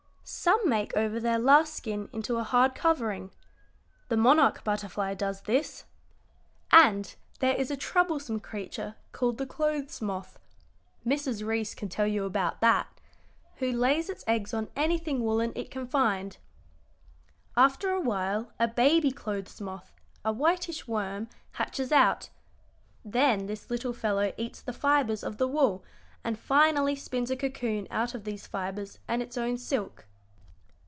Some 0.33 0.69
make 0.69 0.95
over 0.95 1.19
their 1.19 1.37
last 1.37 1.73
skin 1.73 2.07
into 2.13 2.37
a 2.37 2.43
hard 2.45 2.73
covering. 2.73 3.31
The 4.07 4.15
monarch 4.15 4.63
butterfly 4.63 5.13
does 5.13 5.41
this. 5.41 5.83
"And 6.71 7.13
there 7.39 7.53
is 7.55 7.69
a 7.69 7.75
troublesome 7.75 8.39
creature 8.39 8.95
called 9.11 9.37
the 9.37 9.45
clothes 9.45 10.01
moth 10.01 10.39
Mrs. 11.05 11.45
Reece 11.45 11.75
can 11.75 11.89
tell 11.89 12.07
you 12.07 12.23
about 12.23 12.61
that 12.61 12.87
who 13.57 13.73
lays 13.73 14.09
its 14.09 14.23
eggs 14.25 14.53
on 14.53 14.69
anything 14.73 15.21
woollen 15.21 15.51
it 15.53 15.69
can 15.69 15.85
find. 15.85 16.37
After 17.57 17.89
a 17.89 17.99
while 17.99 18.53
a 18.57 18.69
baby 18.69 19.11
clothes 19.11 19.59
moth, 19.59 19.91
a 20.23 20.31
whitish 20.31 20.87
worm, 20.87 21.27
hatches 21.53 21.91
out. 21.91 22.29
Then 23.03 23.47
this 23.47 23.69
little 23.69 23.91
fellow 23.91 24.31
eats 24.37 24.61
the 24.61 24.71
fibres 24.71 25.25
of 25.25 25.35
the 25.35 25.47
wool, 25.49 25.83
and 26.23 26.39
finally 26.39 26.95
spins 26.95 27.29
a 27.31 27.35
cocoon 27.35 27.85
out 27.91 28.15
of 28.15 28.23
these 28.23 28.47
fibres 28.47 28.97
and 29.09 29.21
its 29.21 29.37
own 29.37 29.57
silk. 29.57 30.05